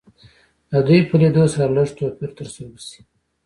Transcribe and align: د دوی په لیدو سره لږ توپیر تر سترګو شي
د 0.69 0.71
دوی 0.87 1.01
په 1.09 1.15
لیدو 1.21 1.43
سره 1.53 1.67
لږ 1.77 1.89
توپیر 1.97 2.29
تر 2.37 2.45
سترګو 2.53 2.79
شي 2.89 3.01